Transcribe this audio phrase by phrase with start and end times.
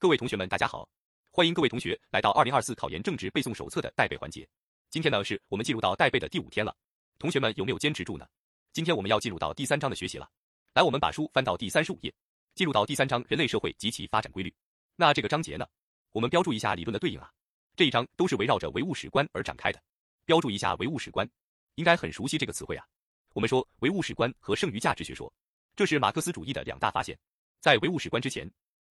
[0.00, 0.88] 各位同学们，大家好，
[1.30, 4.48] 欢迎各位同学来到二零二四考研政治背诵手册的带背环节。
[4.88, 6.74] 今天呢，是我们进入到带背的第五天了，
[7.18, 8.26] 同学们有没有坚持住呢？
[8.72, 10.26] 今天我们要进入到第三章的学习了。
[10.72, 12.10] 来，我们把书翻到第三十五页，
[12.54, 14.50] 进入到第三章人类社会及其发展规律。
[14.96, 15.66] 那这个章节呢，
[16.12, 17.30] 我们标注一下理论的对应啊。
[17.76, 19.78] 这一章都是围绕着唯物史观而展开的。
[20.24, 21.30] 标注一下唯物史观，
[21.74, 22.86] 应该很熟悉这个词汇啊。
[23.34, 25.30] 我们说唯物史观和剩余价值学说，
[25.76, 27.18] 这是马克思主义的两大发现。
[27.60, 28.50] 在唯物史观之前。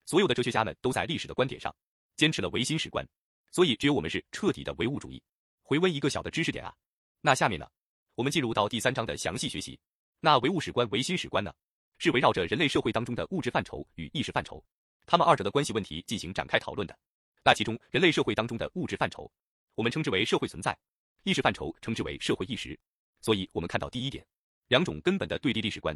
[0.09, 1.71] 所有的哲学家们都在历史的观点上
[2.15, 3.07] 坚持了唯心史观，
[3.51, 5.21] 所以只有我们是彻底的唯物主义。
[5.61, 6.73] 回温一个小的知识点啊，
[7.21, 7.69] 那下面呢，
[8.15, 9.79] 我们进入到第三章的详细学习。
[10.19, 11.53] 那唯物史观、唯心史观呢，
[11.99, 14.65] 是围绕着人类社会当中的物质范畴与意识范畴，
[15.05, 16.99] 它们二者的关系问题进行展开讨论的。
[17.43, 19.31] 那其中，人类社会当中的物质范畴，
[19.75, 20.73] 我们称之为社会存在；
[21.21, 22.75] 意识范畴称之为社会意识。
[23.21, 24.25] 所以，我们看到第一点，
[24.69, 25.95] 两种根本的对立历史观：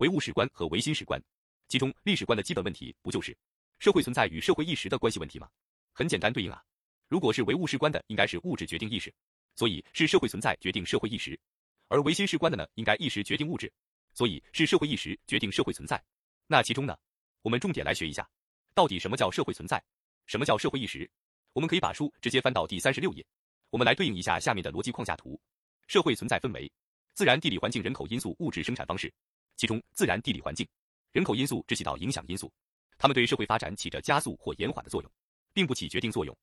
[0.00, 1.18] 唯物史观和唯心史观。
[1.66, 3.34] 其中，历史观的基本问题不就是？
[3.78, 5.48] 社会存在与社会意识的关系问题吗？
[5.92, 6.62] 很简单对应啊。
[7.08, 9.12] 如果是唯物史观的，应该是物质决定意识，
[9.56, 11.38] 所以是社会存在决定社会意识；
[11.88, 13.70] 而唯心史观的呢，应该意识决定物质，
[14.12, 16.02] 所以是社会意识决定社会存在。
[16.46, 16.96] 那其中呢，
[17.42, 18.28] 我们重点来学一下，
[18.74, 19.82] 到底什么叫社会存在，
[20.26, 21.08] 什么叫社会意识？
[21.52, 23.24] 我们可以把书直接翻到第三十六页，
[23.70, 25.40] 我们来对应一下下面的逻辑框架图。
[25.86, 26.70] 社会存在分为
[27.12, 29.12] 自然、地理环境、人口因素、物质生产方式，
[29.56, 30.66] 其中自然、地理环境、
[31.12, 32.50] 人口因素只起到影响因素。
[33.04, 35.12] 它们对社会发展起着加速或延缓的作用，
[35.52, 36.34] 并不起决定作用，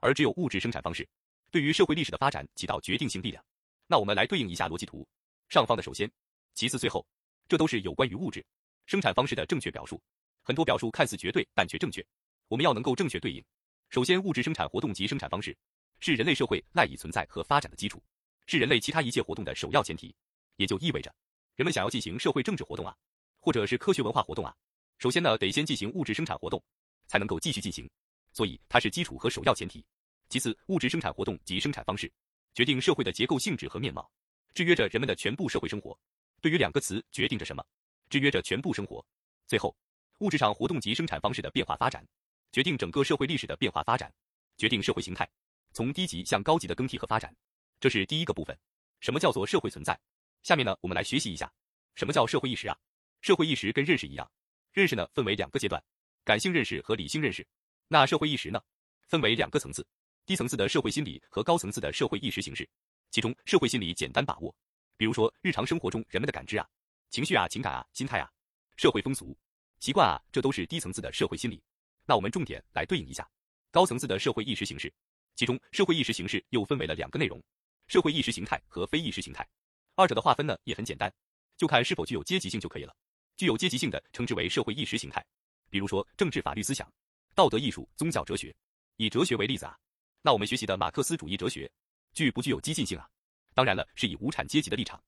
[0.00, 1.08] 而只有物质生产方式
[1.52, 3.40] 对于社会历史的发展起到决定性力量。
[3.86, 5.06] 那我们来对应一下逻辑图，
[5.48, 6.10] 上方的首先，
[6.54, 7.06] 其次最后，
[7.46, 8.44] 这都是有关于物质
[8.86, 10.02] 生产方式的正确表述。
[10.42, 12.04] 很多表述看似绝对，但却正确。
[12.48, 13.40] 我们要能够正确对应。
[13.88, 15.56] 首先，物质生产活动及生产方式
[16.00, 18.02] 是人类社会赖以存在和发展的基础，
[18.48, 20.12] 是人类其他一切活动的首要前提。
[20.56, 21.14] 也就意味着，
[21.54, 22.92] 人们想要进行社会政治活动啊，
[23.38, 24.52] 或者是科学文化活动啊。
[24.98, 26.60] 首先呢，得先进行物质生产活动，
[27.06, 27.88] 才能够继续进行，
[28.32, 29.84] 所以它是基础和首要前提。
[30.28, 32.12] 其次，物质生产活动及生产方式
[32.52, 34.10] 决定社会的结构性质和面貌，
[34.54, 35.96] 制约着人们的全部社会生活。
[36.40, 37.64] 对于两个词，决定着什么？
[38.10, 39.04] 制约着全部生活。
[39.46, 39.74] 最后，
[40.18, 42.04] 物质上活动及生产方式的变化发展，
[42.50, 44.12] 决定整个社会历史的变化发展，
[44.56, 45.28] 决定社会形态
[45.72, 47.32] 从低级向高级的更替和发展。
[47.78, 48.58] 这是第一个部分。
[48.98, 49.96] 什么叫做社会存在？
[50.42, 51.48] 下面呢，我们来学习一下
[51.94, 52.76] 什么叫社会意识啊？
[53.20, 54.28] 社会意识跟认识一样。
[54.72, 55.82] 认识呢分为两个阶段，
[56.24, 57.46] 感性认识和理性认识。
[57.88, 58.60] 那社会意识呢，
[59.06, 59.86] 分为两个层次，
[60.26, 62.68] 低层次的社会心理和高层次的社会意识形式。
[63.10, 64.54] 其中社会心理简单把握，
[64.96, 66.68] 比如说日常生活中人们的感知啊、
[67.08, 68.30] 情绪啊、情感啊、心态啊、
[68.76, 69.34] 社会风俗
[69.80, 71.62] 习惯啊，这都是低层次的社会心理。
[72.04, 73.26] 那我们重点来对应一下
[73.70, 74.92] 高层次的社会意识形式。
[75.34, 77.42] 其中社会意识形式又分为了两个内容，
[77.86, 79.48] 社会意识形态和非意识形态。
[79.94, 81.10] 二者的划分呢也很简单，
[81.56, 82.94] 就看是否具有阶级性就可以了。
[83.38, 85.24] 具有阶级性的称之为社会意识形态，
[85.70, 86.92] 比如说政治法律思想、
[87.36, 88.52] 道德艺术、宗教哲学。
[88.96, 89.78] 以哲学为例子啊，
[90.22, 91.70] 那我们学习的马克思主义哲学
[92.12, 93.08] 具不具有激进性啊？
[93.54, 95.00] 当然了，是以无产阶级的立场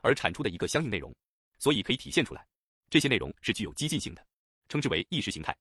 [0.00, 1.14] 而产出的一个相应内容，
[1.58, 2.46] 所以可以体现出来，
[2.88, 4.26] 这些内容是具有激进性的，
[4.70, 5.54] 称之为意识形态。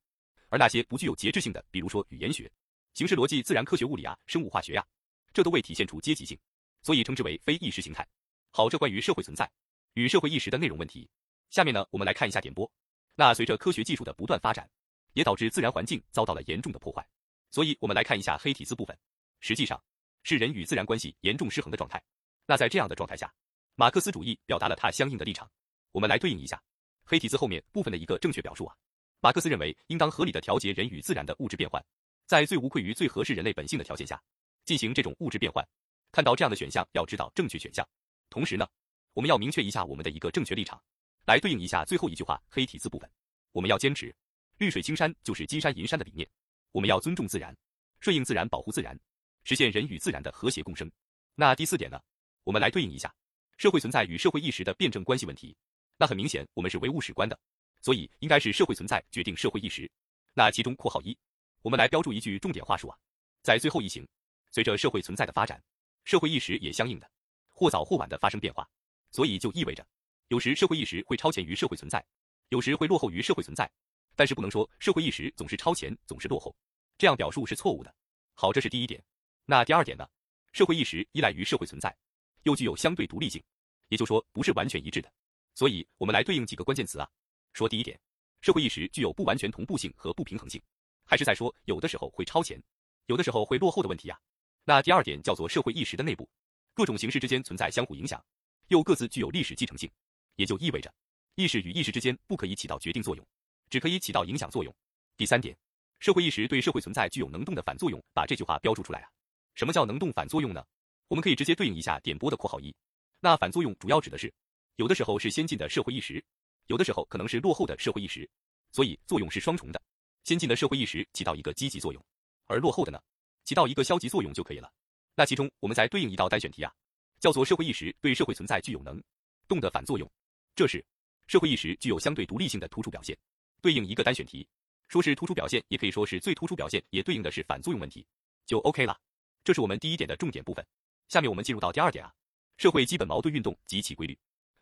[0.48, 2.50] 而那些不具有节制性的，比如说语言学、
[2.94, 4.88] 形式逻辑、自然科学、物理啊、生物化学呀，
[5.34, 6.40] 这都未体现出阶级性，
[6.84, 8.08] 所以称之为非意识形态。
[8.50, 9.52] 好，这关于社会存在
[9.96, 11.06] 与社会意识的内容问题。
[11.54, 12.70] 下面呢，我们来看一下点播。
[13.14, 14.68] 那随着科学技术的不断发展，
[15.14, 17.08] 也导致自然环境遭到了严重的破坏。
[17.52, 18.98] 所以，我们来看一下黑体字部分，
[19.40, 19.80] 实际上
[20.24, 22.02] 是人与自然关系严重失衡的状态。
[22.48, 23.32] 那在这样的状态下，
[23.76, 25.48] 马克思主义表达了他相应的立场。
[25.92, 26.60] 我们来对应一下
[27.06, 28.76] 黑体字后面部分的一个正确表述啊。
[29.20, 31.86] 马克思认为，应当合理的调节人与自然的物质变换，
[32.26, 34.20] 在最无愧于最合适人类本性的条件下
[34.66, 35.64] 进行这种物质变换。
[36.12, 37.88] 看到这样的选项，要知道正确选项。
[38.32, 38.68] 同时呢，
[39.14, 40.82] 我们要明确一下我们的一个正确立场。
[41.26, 43.10] 来对应一下最后一句话黑体字部分，
[43.52, 44.14] 我们要坚持
[44.58, 46.30] 绿水青山就是金山银山的理念，
[46.72, 47.56] 我们要尊重自然，
[48.00, 48.98] 顺应自然，保护自然，
[49.44, 50.92] 实现人与自然的和谐共生。
[51.36, 52.00] 那第四点呢，
[52.44, 53.14] 我们来对应一下
[53.58, 55.56] 社会存在与社会意识的辩证关系问题。
[55.98, 57.40] 那很明显，我们是唯物史观的，
[57.82, 59.90] 所以应该是社会存在决定社会意识。
[60.34, 61.18] 那其中括号一，
[61.62, 62.98] 我们来标注一句重点话术啊，
[63.44, 64.06] 在最后一行，
[64.52, 65.64] 随着社会存在的发展，
[66.04, 67.10] 社会意识也相应的
[67.52, 68.68] 或早或晚的发生变化，
[69.12, 69.86] 所以就意味着。
[70.30, 72.04] 有时社会意识会超前于社会存在，
[72.50, 73.70] 有时会落后于社会存在，
[74.16, 76.56] 但是不能说社会意识总是超前，总是落后，
[76.98, 77.94] 这样表述是错误的。
[78.34, 79.04] 好，这是第一点。
[79.46, 80.08] 那第二点呢？
[80.54, 81.96] 社会意识依赖于社会存在，
[82.44, 83.44] 又具有相对独立性，
[83.90, 85.12] 也就说不是完全一致的。
[85.56, 87.10] 所以，我们来对应几个关键词啊。
[87.54, 88.00] 说第一点，
[88.42, 90.62] 社会意识具有不完全同步性和不平衡性，
[91.06, 92.62] 还是在说有的时候会超前，
[93.08, 94.20] 有的时候会落后的问题啊。
[94.64, 96.30] 那第二点叫做社会意识的内部，
[96.74, 98.24] 各种形式之间存在相互影响，
[98.68, 99.92] 又各自具有历史继承性。
[100.36, 100.94] 也就意味着，
[101.36, 103.26] 意识与意识之间不可以起到决定作用，
[103.70, 104.74] 只可以起到影响作用。
[105.18, 105.56] 第三点，
[106.00, 109.10] 社会意识对社会存在具有能动的反作用，把这句话标注出来啊。
[109.56, 110.66] 什么叫能动反作用呢？
[111.08, 112.76] 我们可以直接对应一下点播的括号一。
[113.20, 114.34] 那反作用主要指的是，
[114.78, 116.24] 有的时候是先进的社会意识，
[116.68, 118.28] 有的时候可能是落后的社会意识，
[118.72, 119.82] 所以作用是双重的。
[120.24, 122.04] 先进的社会意识起到一个积极作用，
[122.46, 123.00] 而落后的呢，
[123.44, 124.72] 起到一个消极作用就可以了。
[125.16, 126.74] 那其中我们再对应一道单选题啊，
[127.20, 129.02] 叫做社会意识对社会存在具有能
[129.48, 130.10] 动的反作用，
[130.56, 130.84] 这是
[131.28, 133.18] 社会意识具有相对独立性的突出表现。
[133.62, 134.48] 对应一个单选题，
[134.88, 138.06] 说是突出表现，也可以说是最突出表现，也对应的是反作用问题，
[138.46, 139.00] 就 OK 了。
[139.44, 140.66] 这是我们第一点的重点部分。
[141.10, 142.14] 下面我们进入到第二点啊，
[142.58, 144.18] 社会基本矛盾运动及其规律。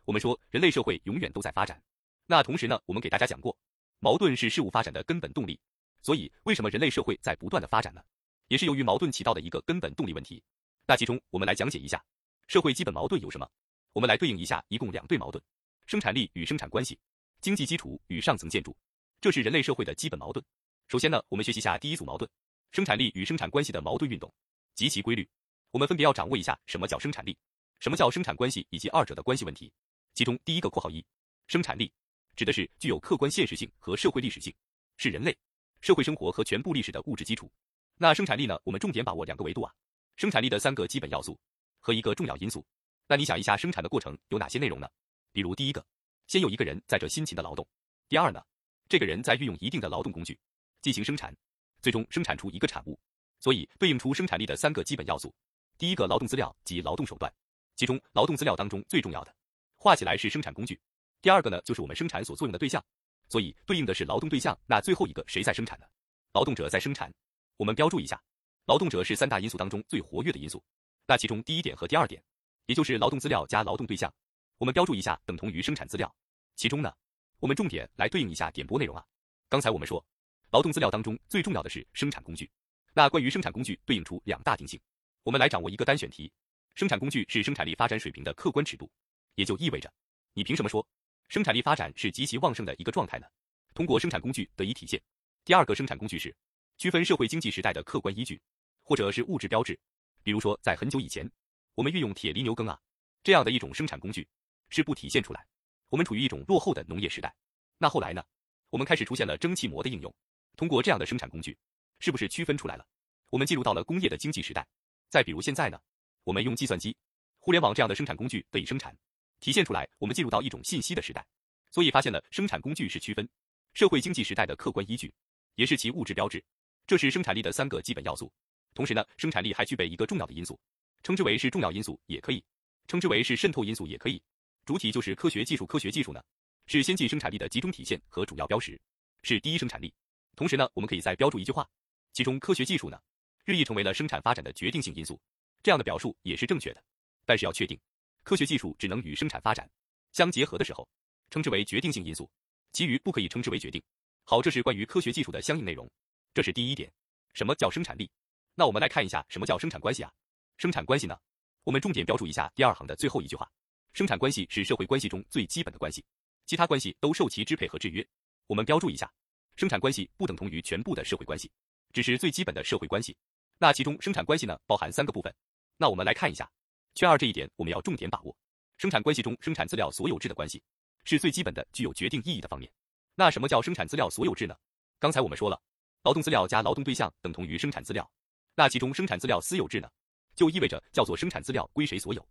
[0.05, 1.81] 我们说人类社会永远都在发展，
[2.25, 3.55] 那同时呢，我们给大家讲过。
[3.99, 5.59] 矛盾是事物发展的根本动力，
[6.01, 8.01] 所以为什么人类社会在不断的发展呢？
[8.47, 10.41] 也是由于矛盾起到的一个根本动力问题。
[10.87, 12.03] 那其中我们来讲解一下
[12.47, 13.49] 社会基本矛盾有什么。
[13.93, 15.43] 我们来对应一下，一共两对矛盾：
[15.91, 16.97] 生产力与生产关系，
[17.41, 18.73] 经济基础与上层建筑。
[19.19, 20.41] 这是人类社会的基本矛盾。
[20.87, 22.31] 首先呢，我们学习下第一组矛盾：
[22.71, 24.33] 生产力与生产关系的矛盾运动
[24.73, 25.29] 及其规律。
[25.69, 27.37] 我们分别要掌握一下什么叫生产力，
[27.81, 29.69] 什么叫生产关系以及二者的关系问题。
[30.13, 31.05] 其中第一个括号一，
[31.47, 31.91] 生产力。
[32.37, 34.55] 指的是具有客观现实性和社会历史性，
[34.95, 35.37] 是人类
[35.81, 37.51] 社会生活和全部历史的物质基础。
[37.97, 38.57] 那生产力呢？
[38.63, 39.73] 我们重点把握两个维度啊，
[40.15, 41.37] 生产力的三个基本要素
[41.81, 42.65] 和一个重要因素。
[43.07, 44.87] 那你想一下，生产的过程有哪些内容呢？
[45.31, 45.85] 比如第一个，
[46.27, 47.65] 先有一个人在这辛勤的劳动；
[48.09, 48.41] 第二呢，
[48.89, 50.37] 这个人在运用一定的劳动工具
[50.81, 51.35] 进行生产，
[51.81, 52.99] 最终生产出一个产物。
[53.39, 55.33] 所以对应出生产力的三个基本要素，
[55.77, 57.33] 第一个劳动资料及劳动手段，
[57.75, 59.35] 其中劳动资料当中最重要的，
[59.77, 60.79] 画起来是生产工具。
[61.21, 62.83] 第二个呢，就是我们生产所作用的对象，
[63.29, 64.57] 所以对应的是劳动对象。
[64.67, 65.85] 那最后一个谁在生产呢？
[66.33, 67.11] 劳动者在生产。
[67.57, 68.21] 我们标注一下，
[68.65, 70.63] 劳动者是三大因素当中最活跃的因素。
[71.07, 72.23] 那其中第一点和第二点，
[72.67, 74.13] 也就是劳动资料加劳动对象，
[74.61, 76.15] 我们标注一下等同于生产资料。
[76.55, 76.93] 其中呢，
[77.39, 79.03] 我们重点来对应一下点播内容啊。
[79.49, 80.05] 刚才我们说，
[80.51, 82.47] 劳动资料当中最重要的是生产工具。
[82.93, 84.79] 那关于生产工具对应出两大定性，
[85.23, 86.31] 我们来掌握一个单选题：
[86.75, 88.87] 生产工具是生产力发展水平的客观尺度，
[89.33, 89.91] 也就意味着，
[90.33, 90.87] 你凭什么说？
[91.27, 93.25] 生产力发展是极其旺盛的一个状态呢，
[93.73, 95.01] 通过生产工具得以体现。
[95.43, 96.31] 第二个生产工具是
[96.77, 98.39] 区分社会经济时代的客观依据，
[98.83, 99.79] 或者是物质标志。
[100.21, 101.27] 比如说，在很久以前，
[101.73, 102.79] 我们运用铁犁牛耕啊
[103.23, 104.27] 这样的一种生产工具
[104.71, 105.45] 是不体现出来，
[105.89, 107.31] 我们处于一种落后的农业时代。
[107.77, 108.23] 那后来呢，
[108.69, 110.11] 我们开始出现了蒸汽膜的应用，
[110.57, 111.55] 通过这样的生产工具，
[111.99, 112.87] 是不是区分出来了？
[113.29, 114.65] 我们进入到了工业的经济时代。
[115.09, 115.79] 再比如现在呢，
[116.23, 116.95] 我们用计算机、
[117.39, 118.97] 互联网这样的生产工具得以生产。
[119.41, 121.25] 体现出来，我们进入到一种信息的时代，
[121.69, 123.27] 所以发现了生产工具是区分
[123.73, 125.13] 社会经济时代的客观依据，
[125.55, 126.41] 也是其物质标志。
[126.87, 128.31] 这是生产力的三个基本要素。
[128.73, 130.57] 同时呢，生产力还具备一个重要的因素，
[131.03, 132.41] 称之为是重要因素也可以，
[132.87, 134.21] 称之为是渗透因素也可以。
[134.65, 136.21] 主体就是科学技术，科学技术呢
[136.67, 138.79] 是先进生产力的集中体现和主要标识，
[139.23, 139.93] 是第一生产力。
[140.35, 141.67] 同时呢，我们可以再标注一句话，
[142.13, 142.99] 其中科学技术呢
[143.43, 145.19] 日益成为了生产发展的决定性因素。
[145.63, 146.83] 这样的表述也是正确的，
[147.25, 147.79] 但是要确定。
[148.23, 149.69] 科学技术只能与生产发展
[150.11, 150.87] 相结合的时候，
[151.29, 152.29] 称之为决定性因素，
[152.71, 153.81] 其余不可以称之为决定。
[154.23, 155.89] 好，这是关于科学技术的相应内容。
[156.33, 156.91] 这是第一点。
[157.33, 158.09] 什么叫生产力？
[158.55, 160.11] 那我们来看一下什么叫生产关系啊？
[160.57, 161.17] 生产关系呢？
[161.63, 163.49] 我们重点标注一下第二行的最后一句话：
[163.93, 166.03] 生产关系是社会关系中最基本的关系，
[166.45, 168.05] 其他关系都受其支配和制约。
[168.47, 169.11] 我们标注一下，
[169.55, 171.51] 生产关系不等同于全部的社会关系，
[171.93, 173.15] 只是最基本的社会关系。
[173.57, 175.33] 那其中生产关系呢，包含三个部分。
[175.77, 176.49] 那我们来看一下。
[176.93, 178.35] 圈二这一点我们要重点把握，
[178.77, 180.61] 生产关系中生产资料所有制的关系
[181.05, 182.69] 是最基本的具有决定意义的方面。
[183.15, 184.55] 那什么叫生产资料所有制呢？
[184.99, 185.61] 刚才我们说了，
[186.03, 188.09] 劳动资料加劳动对象等同于生产资料，
[188.55, 189.89] 那其中生产资料私有制呢，
[190.35, 192.27] 就意味着叫做生产资料归谁所有。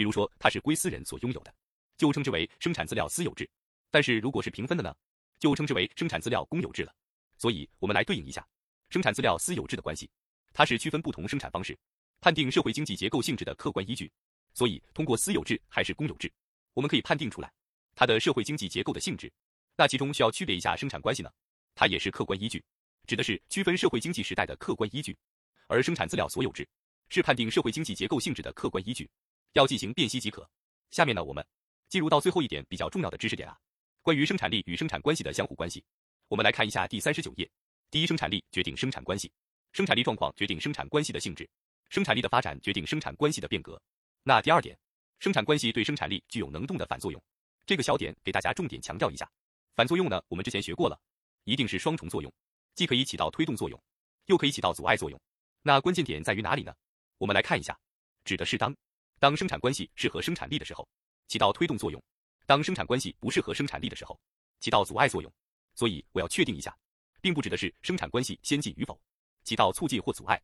[0.00, 1.54] 比如说它是归私人所拥有的，
[1.98, 3.46] 就称之为生产资料私有制。
[3.90, 4.96] 但是如果是平分的呢，
[5.38, 6.94] 就称之为生产资料公有制了。
[7.36, 8.42] 所以我们来对应一下
[8.88, 10.08] 生产资料私有制的关系，
[10.54, 11.78] 它是区分不同生产方式。
[12.18, 14.10] 判定社会经济结构性质的客观依据，
[14.54, 16.32] 所以通过私有制还是公有制，
[16.72, 17.52] 我们可以判定出来
[17.94, 19.30] 它的社会经济结构的性质。
[19.76, 21.30] 那其中需要区别一下生产关系呢？
[21.74, 22.64] 它也是客观依据，
[23.06, 25.14] 指的是区分社会经济时代的客观依据，
[25.66, 26.66] 而生产资料所有制
[27.10, 29.10] 是判定社会经济结构性质的客观依据，
[29.52, 30.48] 要进行辨析即可。
[30.90, 31.44] 下面呢，我们
[31.88, 33.58] 进入到最后一点比较重要的知识点啊，
[34.02, 35.84] 关于生产力与生产关系的相互关系。
[36.28, 37.50] 我们来看一下第三十九页，
[37.90, 39.30] 第一，生产力决定生产关系，
[39.72, 41.48] 生产力状况决定生产关系的性质。
[41.88, 43.80] 生产力的发展决定生产关系的变革。
[44.22, 44.78] 那第二点，
[45.18, 47.20] 生产关系对生产力具有能动的反作用。
[47.66, 49.28] 这个小点给大家重点强调一下。
[49.74, 50.96] 反作用呢，我们之前学过了，
[51.44, 52.32] 一定是双重作用，
[52.74, 53.82] 既可以起到推动作用，
[54.26, 55.20] 又可以起到阻碍作用。
[55.62, 56.72] 那关键点在于哪里呢？
[57.18, 57.76] 我们来看一下，
[58.24, 58.74] 指的是当
[59.20, 60.88] 当生产关系适合生产力的时候，
[61.28, 62.00] 起到推动作用；
[62.46, 64.18] 当生产关系不适合生产力的时候，
[64.60, 65.30] 起到阻碍作用。
[65.74, 66.74] 所以我要确定一下，
[67.20, 68.98] 并不指的是生产关系先进与否，
[69.44, 70.40] 起到促进或阻碍，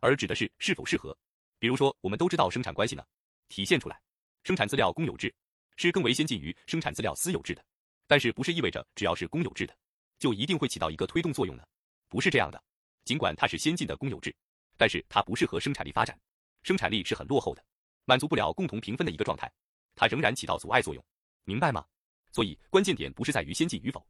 [0.00, 1.14] 而指的是是否适合。
[1.58, 3.04] 比如说，我们都知道生产关系呢，
[3.50, 4.00] 体现出来，
[4.42, 5.32] 生产资料公有制
[5.76, 7.62] 是更为先进于生产资料私有制的，
[8.06, 9.76] 但是不是意味着只要是公有制的，
[10.18, 11.62] 就一定会起到一个推动作用呢？
[12.08, 12.62] 不是这样的，
[13.04, 14.34] 尽管它是先进的公有制，
[14.78, 16.18] 但是它不适合生产力发展，
[16.62, 17.62] 生产力是很落后的，
[18.04, 19.50] 满足不了共同平分的一个状态，
[19.94, 21.04] 它仍然起到阻碍作用，
[21.44, 21.84] 明白吗？
[22.32, 24.04] 所以关键点不是在于先进与否，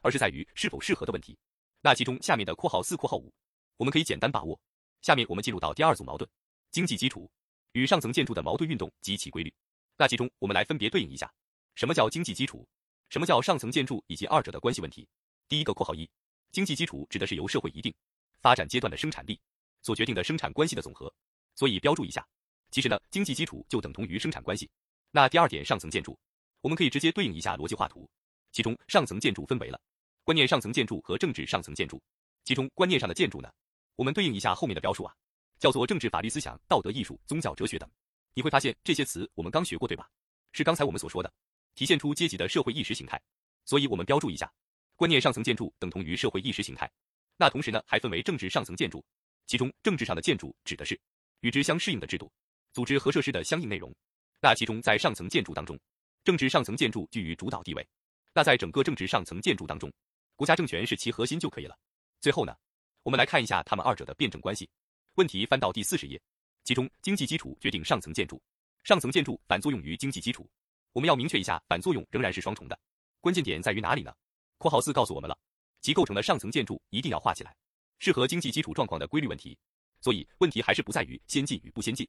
[0.00, 1.38] 而是在于是否适合的问题。
[1.80, 3.32] 那其中下面的括号四括号五，
[3.76, 4.58] 我们可以简单把握。
[5.00, 6.28] 下面我们进入到第二组矛盾：
[6.72, 7.30] 经济基础
[7.72, 9.54] 与上层建筑的矛盾运动及其规律。
[9.96, 11.32] 那其中我们来分别对应一下，
[11.76, 12.66] 什么叫经济基础，
[13.08, 15.08] 什么叫上层建筑以及二者的关系问题。
[15.48, 16.10] 第一个括号一，
[16.50, 17.94] 经济基础指的是由社会一定
[18.40, 19.40] 发展阶段的生产力
[19.82, 21.12] 所决定的生产关系的总和，
[21.54, 22.26] 所以标注一下。
[22.70, 24.68] 其实呢，经济基础就等同于生产关系。
[25.10, 26.18] 那第二点，上层建筑。
[26.60, 28.08] 我们可以直接对应一下逻辑画图，
[28.52, 29.80] 其中上层建筑分为了
[30.24, 32.02] 观念上层建筑和政治上层建筑。
[32.44, 33.50] 其中观念上的建筑呢，
[33.96, 35.14] 我们对应一下后面的标述啊，
[35.58, 37.88] 叫做政治、法律、思想、道德、艺术、宗教、哲学等。
[38.34, 40.08] 你会发现这些词我们刚学过对吧？
[40.52, 41.32] 是刚才我们所说的，
[41.74, 43.20] 体现出阶级的社会意识形态。
[43.64, 44.52] 所以我们标注一下，
[44.96, 46.90] 观念上层建筑等同于社会意识形态。
[47.36, 49.04] 那同时呢，还分为政治上层建筑，
[49.46, 50.98] 其中政治上的建筑指的是
[51.40, 52.32] 与之相适应的制度、
[52.72, 53.94] 组织和设施的相应内容。
[54.40, 55.78] 那其中在上层建筑当中。
[56.24, 57.88] 政治上层建筑居于主导地位，
[58.34, 59.90] 那在整个政治上层建筑当中，
[60.36, 61.74] 国家政权是其核心就可以了。
[62.20, 62.54] 最后呢，
[63.02, 64.68] 我们来看一下它们二者的辩证关系。
[65.14, 66.20] 问题翻到第四十页，
[66.64, 68.42] 其中经济基础决定上层建筑，
[68.84, 70.46] 上层建筑反作用于经济基础。
[70.92, 72.78] 我们要明确一下，反作用仍然是双重的。
[73.22, 74.12] 关键点在于哪里呢？
[74.58, 75.38] 括号四告诉我们了，
[75.80, 77.56] 其构成的上层建筑一定要画起来，
[78.00, 79.56] 适合经济基础状况的规律问题。
[80.02, 82.06] 所以问题还是不在于先进与不先进，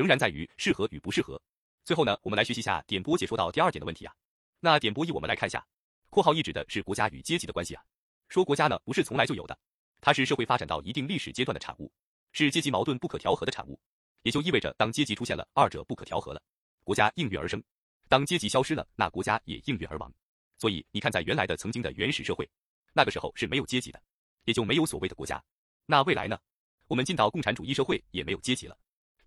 [0.00, 1.38] 仍然在于适合与不适合。
[1.84, 4.14] 最后呢，我们来学习下点播解说到第二点的问题啊。
[4.58, 5.62] 那点播一，我们来看一下，
[6.08, 7.84] 括号一指的是国家与阶级的关系啊。
[8.30, 9.58] 说国家呢不是从来就有的，
[10.00, 11.92] 它是社会发展到一定历史阶段的产物，
[12.32, 13.78] 是阶级矛盾不可调和的产物。
[14.22, 16.40] 也就意味着，当阶级出现了，二者不可调和了，
[16.82, 17.60] 国家应运而生；
[18.08, 20.10] 当阶级消失了，那国家也应运而亡。
[20.56, 22.48] 所以你看，在原来的曾经的原始社会，
[22.94, 24.02] 那个时候是没有阶级的，
[24.46, 25.44] 也就没有所谓的国家。
[25.84, 26.38] 那未来呢？
[26.86, 28.76] 我们进到共产主义社会，也没有阶级了，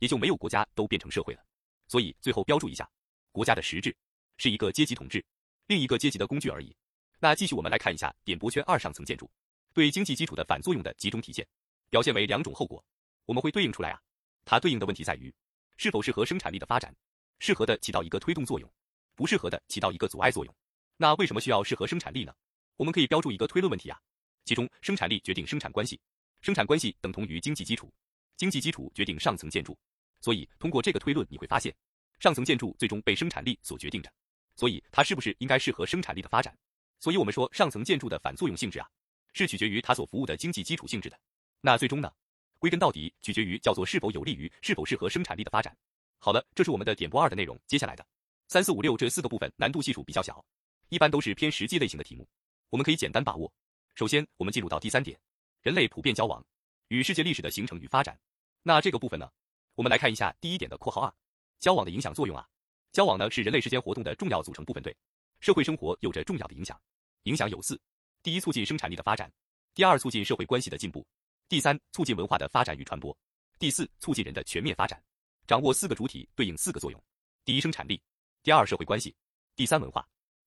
[0.04, 1.42] 也就没有国家，都变成社会了。
[1.88, 2.86] 所以最后标注一下，
[3.32, 3.96] 国家的实质
[4.36, 5.24] 是一个阶级统治，
[5.68, 6.76] 另一个阶级的工具而已。
[7.22, 9.32] 那继续我们来看一下点拨圈二上层建筑
[9.72, 11.48] 对经济基础的反作用的集中体现，
[11.90, 12.84] 表现为两种后果。
[13.24, 14.02] 我们会对应出来啊，
[14.44, 15.34] 它对应的问题在于
[15.78, 16.94] 是否适合生产力的发展，
[17.40, 18.70] 适合的起到一个推动作用，
[19.16, 20.54] 不适合的起到一个阻碍作用。
[20.98, 22.36] 那为什么需要适合生产力呢？
[22.76, 23.98] 我们可以标注一个推论问题啊，
[24.44, 25.98] 其中生产力决定生产关系，
[26.42, 27.90] 生产关系等同于经济基础，
[28.36, 29.78] 经济基础决定上层建筑。
[30.24, 31.76] 所以，通过这个推论，你会发现，
[32.18, 34.10] 上层建筑最终被生产力所决定着。
[34.56, 36.58] 所以，它是不是应该适合生产力的发展？
[37.02, 38.90] 所以我们说，上层建筑的反作用性质啊，
[39.34, 41.20] 是取决于它所服务的经济基础性质的。
[41.60, 42.10] 那最终呢，
[42.58, 45.76] 归根到底，取决于叫做是否有利于、是否适合生产力的发展。
[46.20, 47.60] 好了，这是我们的点播二的内容。
[47.68, 48.08] 接下来的
[48.48, 50.42] 三四五六这四个部分难度系数比较小，
[50.88, 52.26] 一般都是偏实际类型的题目，
[52.70, 53.52] 我们可以简单把握。
[53.96, 55.20] 首先，我们进入到第三点，
[55.64, 56.42] 人类普遍交往
[56.88, 58.18] 与世界历史的形成与发展。
[58.62, 59.30] 那这个部分呢？
[59.76, 61.14] 我们来看一下第一点的括号二，
[61.60, 62.48] 交往的影响作用啊。
[62.92, 64.96] 交往呢是人类世间活动的重要组成部分，对
[65.40, 66.80] 社会生活有着重要的影响。
[67.24, 67.80] 影响有四：
[68.22, 69.28] 第一，促进生产力的发展；
[69.74, 71.02] 第二，促进社会关系的进步；
[71.50, 73.12] 第三，促进文化的发展与传播；
[73.58, 75.02] 第四，促进人的全面发展。
[75.48, 77.04] 掌握四个主体对应四个作用：
[77.44, 77.98] 第一，生产力；
[78.44, 79.12] 第二，社会关系；
[79.56, 80.02] 第三，文化；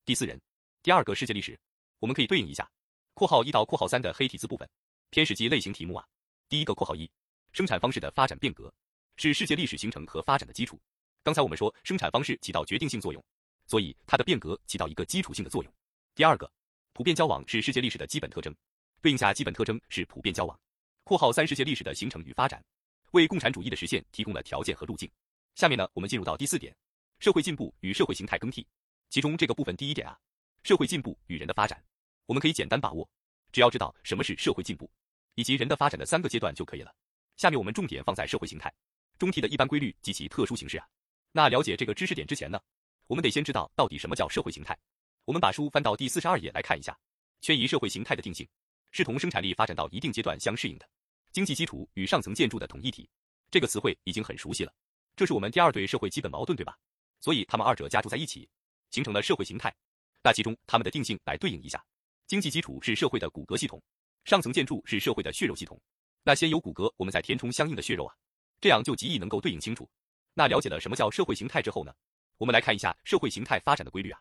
[0.05, 0.39] 第四，人。
[0.83, 1.59] 第二个世界历史，
[1.99, 2.69] 我们可以对应一下
[3.13, 4.69] 括号一到括号三的黑体字部分，
[5.09, 6.07] 偏史记类型题目啊。
[6.47, 7.11] 第一个括号一，
[7.51, 8.73] 生产方式的发展变革。
[9.17, 10.79] 是世界历史形成和发展的基础。
[11.23, 13.23] 刚才我们说生产方式起到决定性作用，
[13.65, 15.73] 所以它的变革起到一个基础性的作用。
[16.15, 16.49] 第二个，
[16.93, 18.55] 普遍交往是世界历史的基本特征，
[19.01, 20.57] 对应下基本特征是普遍交往。
[21.03, 22.63] 括号三世界历史的形成与发展，
[23.11, 25.09] 为共产主义的实现提供了条件和路径。
[25.55, 26.75] 下面呢，我们进入到第四点，
[27.19, 28.65] 社会进步与社会形态更替。
[29.09, 30.17] 其中这个部分第一点啊，
[30.63, 31.83] 社会进步与人的发展，
[32.25, 33.09] 我们可以简单把握，
[33.51, 34.89] 只要知道什么是社会进步，
[35.35, 36.93] 以及人的发展的三个阶段就可以了。
[37.37, 38.73] 下面我们重点放在社会形态。
[39.17, 40.87] 中题的一般规律及其特殊形式啊，
[41.31, 42.59] 那了解这个知识点之前呢，
[43.07, 44.77] 我们得先知道到底什么叫社会形态。
[45.25, 46.97] 我们把书翻到第四十二页来看一下，
[47.41, 48.47] 圈移社会形态的定性
[48.91, 50.87] 是同生产力发展到一定阶段相适应的
[51.31, 53.09] 经济基础与上层建筑的统一体。
[53.51, 54.73] 这个词汇已经很熟悉了，
[55.15, 56.77] 这是我们第二对社会基本矛盾，对吧？
[57.19, 58.47] 所以它们二者加注在一起，
[58.91, 59.73] 形成了社会形态。
[60.23, 61.83] 那其中它们的定性来对应一下：
[62.25, 63.81] 经济基础是社会的骨骼系统，
[64.25, 65.79] 上层建筑是社会的血肉系统。
[66.23, 68.15] 那先有骨骼，我们再填充相应的血肉啊。
[68.59, 69.89] 这样就极易能够对应清楚。
[70.33, 71.93] 那了解了什么叫社会形态之后呢？
[72.37, 74.19] 我们来看一下社会形态发展的规律啊。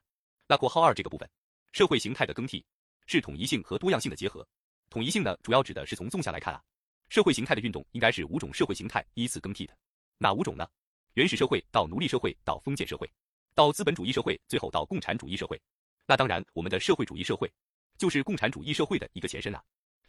[0.49, 1.28] 那括号二这个部分，
[1.73, 2.64] 社会形态的更替
[3.07, 4.47] 是统一性和多样性的结合。
[4.88, 6.62] 统一性呢，主要指的是从纵向来看啊，
[7.09, 9.76] 社会形态的运动应该是五种社会形态依次更替的。
[10.19, 10.66] 哪五种呢？
[11.14, 13.11] 原始社会到奴隶社会到封建社会，
[13.55, 15.61] 到资本主义社会，最后到共产主义社会。
[16.07, 17.52] 那当然，我们的社会主义社会
[17.99, 19.62] 就是共产主义社会的一个前身啊，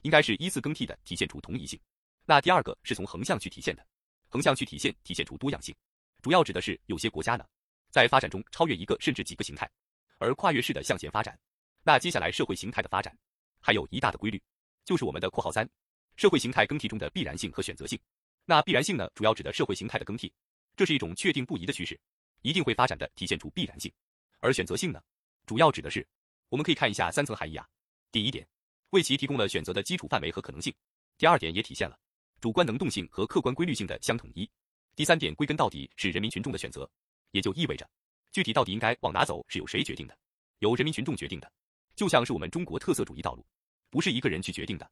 [0.04, 1.80] 应该是依次更替的，体现出同一性。
[2.26, 3.86] 那第二个是从横向去体现的，
[4.28, 5.76] 横向去体现，体现出多样性，
[6.22, 7.46] 主要指的是有些国家呢，
[7.90, 9.70] 在发展中超越一个甚至几个形态，
[10.18, 11.38] 而跨越式的向前发展。
[11.84, 13.18] 那接下来社会形态的发展，
[13.60, 14.42] 还有一大的规律，
[14.84, 15.68] 就是我们的括号三，
[16.16, 18.00] 社会形态更替中的必然性和选择性。
[18.46, 20.34] 那必然性呢，主要指的社会形态的更替，
[20.76, 22.00] 这是一种确定不移的趋势，
[22.42, 23.92] 一定会发展的，体现出必然性。
[24.40, 25.02] 而选择性呢，
[25.46, 26.08] 主要指的是，
[26.50, 27.68] 我们可以看一下三层含义啊。
[28.12, 28.48] 第一点，
[28.92, 30.74] 为其提供了选择的基础范围和可能性；
[31.18, 31.98] 第二点，也体现了
[32.39, 34.46] 主观能动性和客观规律性的相统一；
[34.96, 36.89] 第三点，归根到底是人民群众的选择，
[37.32, 37.89] 也就意味着
[38.32, 40.15] 具体到底应该往哪走是由谁决定的，
[40.60, 41.51] 由人民群众决定的。
[41.96, 43.44] 就像是我们中国特色主义道路，
[43.89, 44.89] 不是一个人去决定的，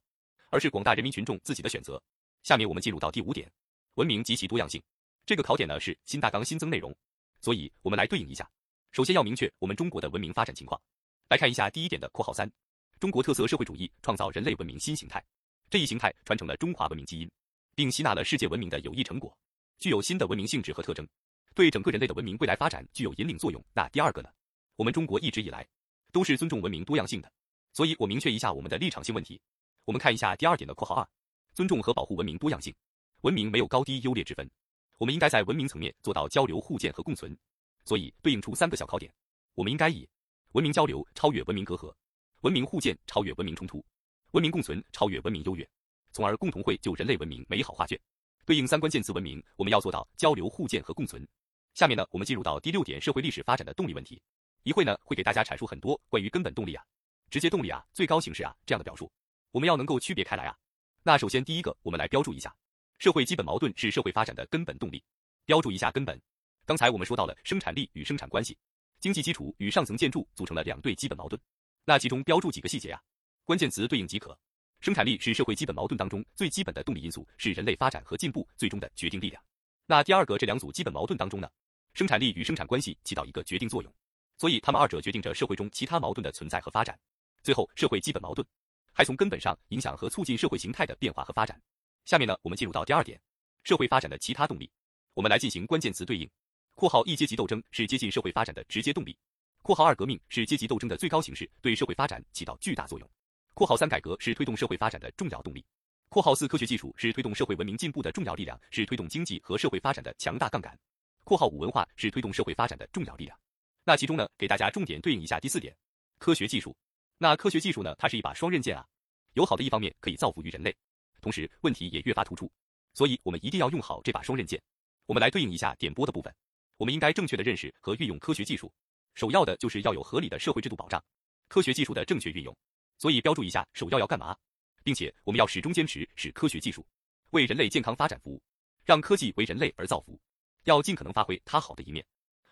[0.50, 2.02] 而是广大人民群众自己的选择。
[2.42, 3.48] 下面我们进入到第五点，
[3.94, 4.82] 文明及其多样性。
[5.24, 6.94] 这个考点呢是新大纲新增内容，
[7.40, 8.48] 所以我们来对应一下。
[8.90, 10.80] 首先要明确我们中国的文明发展情况。
[11.28, 12.50] 来看一下第一点的括号三，
[12.98, 15.24] 中国特色社会主义创造人类文明新形态，
[15.70, 17.30] 这一形态传承了中华文明基因，
[17.74, 19.36] 并吸纳了世界文明的有益成果，
[19.78, 21.06] 具有新的文明性质和特征，
[21.54, 23.64] 对整个人类的文明未来发展具有引领作用。
[23.72, 24.28] 那第二个呢？
[24.76, 25.66] 我们中国一直以来。
[26.12, 27.30] 都是尊重文明多样性的，
[27.74, 29.38] 所以我明确一下我们的立场性问题。
[29.84, 31.06] 我们看一下第二点的括号二，
[31.52, 32.74] 尊重和保护文明多样性。
[33.20, 34.48] 文明没有高低优劣之分，
[34.96, 37.36] 我们应该在文明层面做到交流互鉴和共存。
[37.84, 39.12] 所以对应出三个小考点，
[39.54, 40.08] 我们应该以
[40.52, 41.92] 文明交流超越文明隔阂，
[42.40, 43.84] 文明互鉴超越文明冲突，
[44.32, 45.68] 文明共存超越文明优越，
[46.12, 47.98] 从而共同绘就人类文明美好画卷。
[48.44, 51.26] 对应三关键词文明，我们要做到交流互鉴和共存。
[51.74, 54.22] 下面呢，我们进入到第六点，社会历史发展的动力问题。
[54.62, 56.84] 一会呢会给大家阐述很多关于根本动力啊、
[57.30, 59.10] 直接动力啊、最高形式啊这样的表述，
[59.52, 60.56] 我们要能够区别开来啊。
[61.02, 62.54] 那首先第一个，我们来标注一下，
[62.98, 65.02] 社会基本矛盾是社会发展的根本动力，
[65.44, 66.20] 标注一下根本。
[66.64, 68.58] 刚才我们说到了生产力与生产关系，
[68.98, 71.40] 经济基础与上层建筑组成了两对基本矛盾，
[71.84, 73.00] 那其中标注几个细节啊，
[73.46, 74.36] 关键词对应即可。
[74.80, 79.40] 生产力是社会基本矛盾当中最基本的动力因素，是人类发展和进步最终的决定力量。
[79.86, 81.48] 那第二个这两组基本矛盾当中呢，
[81.94, 83.94] 生产力与生产关系起到一个决定作用。
[84.36, 86.98] 所以，他们二者决定着社会中其他矛盾的存在和发展。
[87.40, 88.44] 最后，社会基本矛盾
[88.92, 91.62] 还从根本上影响和促进社会形态的变化和发展。
[92.04, 93.20] 下面呢，我们进入到第二点，
[93.62, 94.68] 社会发展的其他动力。
[95.14, 96.28] 我们来进行关键词对应。
[96.74, 99.16] 括号一阶级斗争是接近社会发展的直接动力。
[99.62, 103.08] 括号二革命是阶级斗争的最高形式，对社会发展起到巨大作用。
[103.56, 105.64] 括号三改革是推动社会发展的重要动力。
[106.10, 110.78] 括号四科学技术是推动社会文明进步的重要力量，是推动经济和社会发展的强大杠杆。
[111.24, 113.34] 括号五文化是推动社会发展的重要力量。
[113.82, 115.74] 那其中呢，给大家重点对应一下第四点，
[116.18, 116.76] 科学技术。
[117.16, 118.86] 那科学技术呢，它是一把双刃剑啊，
[119.32, 120.76] 有好的一方面可以造福于人类，
[121.22, 122.52] 同时问题也越发突出，
[122.92, 124.62] 所以我们一定要用好这把双刃剑。
[125.06, 126.30] 我们来对应一下点播的部分，
[126.76, 128.70] 我们应该正确的认识和运用科学技术，
[129.14, 131.02] 首要的就是要有合理的社会制度保障
[131.48, 132.54] 科学技术的正确运用。
[132.98, 134.36] 所以标注一下首要要干嘛，
[134.82, 136.86] 并且我们要始终坚持使科学技术
[137.30, 138.42] 为人类健康发展服务，
[138.84, 140.18] 让科技为人类而造福，
[140.64, 142.04] 要尽可能发挥它好的一面。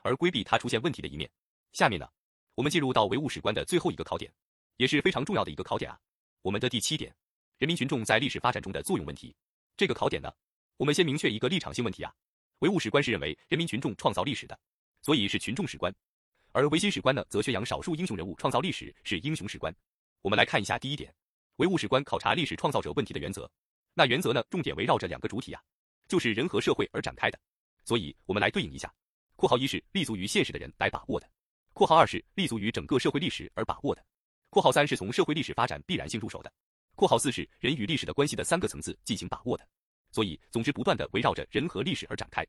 [0.03, 1.31] 而规避它出现问题的一面。
[1.73, 2.07] 下面呢，
[2.55, 4.31] 我们进入到唯物史观的最后一个考点，
[4.77, 5.99] 也是非常重要的一个考点啊。
[6.43, 7.15] 我们的第七点，
[7.57, 9.35] 人民群众在历史发展中的作用问题。
[9.79, 10.31] 这个考点呢，
[10.77, 12.13] 我们先明确一个立场性问题啊。
[12.59, 14.59] 唯物史观是认为人民群众创造历史的，
[15.01, 15.91] 所以是群众史观；
[16.53, 19.75] 而唯心史观呢，则宣扬少数英雄人物创造历史，是英雄史观。
[20.25, 21.15] 我们来看一下第一点，
[21.57, 23.49] 唯物史观考察历史创造者问题的原则。
[23.93, 25.61] 那原则呢，重点围绕着两个主体啊，
[26.09, 27.39] 就是人和社会而展开的。
[27.85, 28.91] 所以我们来对应一下。
[29.37, 31.29] 括号一是立足于现实的人来把握的，
[31.75, 34.03] 括号二是立足于整个社会历史而把握的，
[34.49, 36.51] 括号三是从社会历史发展必然性入手的，
[36.95, 39.69] 括号四是人与历史的关系的三个层次进行把握的。
[40.11, 42.47] 所以，总之不断的围绕着人和历史而展开。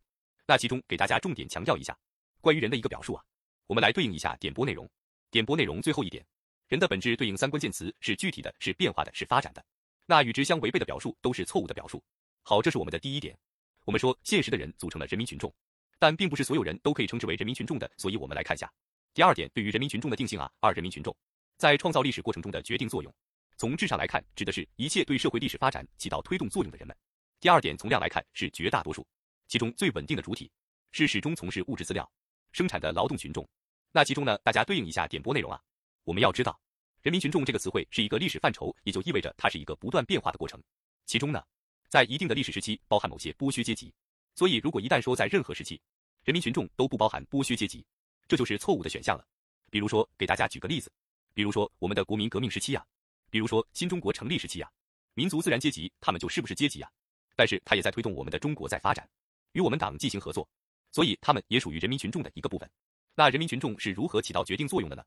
[0.48, 1.94] 那其中给大家重点强调一下
[2.40, 3.22] 关于人的一个表述啊，
[3.68, 4.90] 我们来对应一下点播内容。
[5.30, 6.26] 点播内容最后一点，
[6.68, 9.64] 人的本质对应三关键词是具体的、是变化的、是发展的。
[10.06, 12.04] 那与之相违背的表述都是错误的表述。
[12.44, 13.38] 好，这是我们的第一点。
[13.84, 15.54] 我们说现实的人组成了人民群众。
[15.98, 18.70] 但并不是所有人都可以称之为人民群众的，所以我们来看一下
[19.14, 20.52] 第二点，对于人民群众的定性啊。
[20.60, 21.16] 二、人民群众
[21.58, 23.12] 在创造历史过程中的决定作用，
[23.56, 26.96] 从质上来看，指的是一切对社会历史发展起到推动作用的人们。
[27.40, 29.08] 第二点，从量来看是绝大多数，
[29.48, 30.52] 其中最稳定的主体
[30.92, 32.08] 是始终从事物质资料
[32.52, 33.48] 生产的劳动群众。
[33.94, 35.60] 那其中呢，大家对应一下点播内容啊。
[36.06, 36.58] 我们要知道，
[37.02, 40.62] 人民群众这个词汇是一个历史范畴，也就意味着它是一个不断变化的过程。
[41.06, 41.44] 其中呢，
[41.90, 43.92] 在一定的历史时期，包含某些剥削阶级。
[44.36, 45.82] 所以，如果一旦说在任何时期，
[46.24, 47.84] 人民群众都不包含剥削阶级，
[48.28, 49.26] 这就是错误的选项了。
[49.72, 50.92] 比如说，给大家举个例子，
[51.34, 52.86] 比如说我们的国民革命时期呀，
[53.32, 54.72] 比如说新中国成立时期呀，
[55.16, 56.92] 民族自然阶级，他们就是不是阶级啊？
[57.36, 59.10] 但是他也在推动我们的中国在发展，
[59.54, 60.48] 与我们党进行合作，
[60.92, 62.70] 所以他们也属于人民群众的一个部分。
[63.16, 65.04] 那人民群众是如何起到决定作用的呢？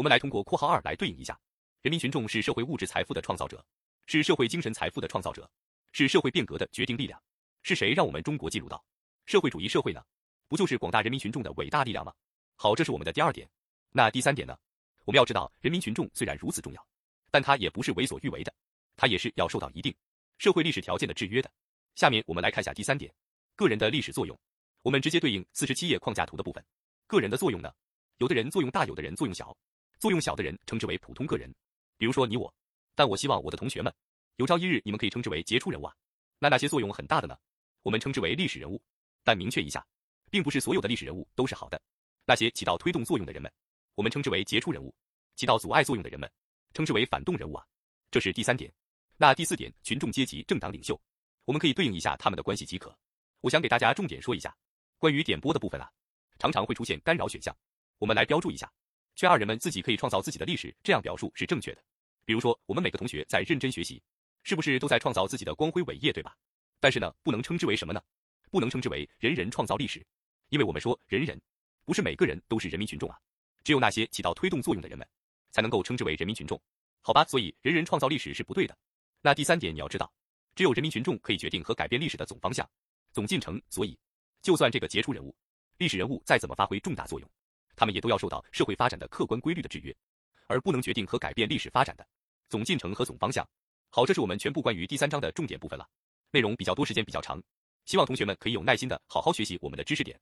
[0.00, 1.38] 我们来通过括号二来对应一下：
[1.82, 3.62] 人民群众是社会物质财富的创造者，
[4.06, 5.46] 是社会精神财富的创造者，
[5.92, 7.22] 是社会变革的决定力量。
[7.62, 8.82] 是谁让我们中国进入到
[9.26, 10.02] 社会主义社会呢？
[10.48, 12.14] 不就是广大人民群众的伟大力量吗？
[12.56, 13.46] 好，这是我们的第二点。
[13.90, 14.56] 那第三点呢？
[15.04, 16.86] 我们要知道，人民群众虽然如此重要，
[17.30, 18.50] 但他也不是为所欲为的，
[18.96, 19.94] 他也是要受到一定
[20.38, 21.50] 社会历史条件的制约的。
[21.94, 23.12] 下面我们来看下第三点，
[23.54, 24.34] 个人的历史作用。
[24.80, 26.64] 我们直接对应四十七页框架图的部分。
[27.06, 27.70] 个人的作用呢？
[28.16, 29.54] 有的人作用大，有的人作用小。
[30.00, 31.54] 作用小的人称之为普通个人，
[31.96, 32.52] 比如说你我。
[32.96, 33.94] 但我希望我的同学们，
[34.36, 35.94] 有朝一日你们可以称之为杰出人物啊。
[36.40, 37.36] 那那些作用很大的呢？
[37.82, 38.82] 我们称之为历史人物。
[39.22, 39.86] 但明确一下。
[40.30, 41.82] 并不是所有的历史人物都是好的，
[42.24, 43.52] 那些起到推动作用的人们，
[43.96, 44.94] 我们称之为杰出人物；
[45.34, 46.30] 起到阻碍作用的人们，
[46.72, 47.66] 称之为反动人物啊。
[48.12, 48.72] 这是第三点。
[49.16, 50.96] 那第四点，群众阶级政党领袖，
[51.46, 52.96] 我们可以对应一下他们的关系即可。
[53.40, 54.56] 我想给大家重点说一下，
[54.98, 55.90] 关于点播的部分啊，
[56.38, 57.52] 常常会出现干扰选项，
[57.98, 58.72] 我们来标注一下。
[59.20, 61.84] 圈二人们自己可以创造自己的历史，这样表述是正确的。
[62.24, 64.02] 比如说，我们每个同学在认真学习，
[64.44, 66.34] 是不是都在创造自己的光辉伟业，对吧？
[66.80, 68.02] 但是呢，不能称之为什么呢？
[68.50, 70.02] 不能称之为人人创造历史。
[70.48, 71.38] 因为我们说人人，
[71.84, 73.18] 不是每个人都是人民群众啊，
[73.62, 75.06] 只有那些起到推动作用的人们，
[75.50, 76.58] 才能够称之为人民群众，
[77.02, 77.22] 好吧？
[77.26, 78.74] 所以人人创造历史是不对的。
[79.20, 80.10] 那第三点你要知道，
[80.54, 82.66] 只有人民群众可以决定和改变历史的总方向、
[83.12, 83.60] 总进程。
[83.68, 83.98] 所以，
[84.40, 85.36] 就算这个杰出人物、
[85.76, 87.30] 历史人物再怎么发挥重大作用，
[87.80, 89.96] 他们也都要受到社会发展的客观规律的制约，
[90.48, 92.06] 而不能决定和改变历史发展的
[92.50, 93.42] 总进程和总方向。
[93.88, 95.88] 好，这是我们全部关于第三章的重点部分了，
[96.30, 97.42] 内容比较多，时间比较长，
[97.86, 100.20] 希望同学们可以有耐心的好好学习我们的知识点。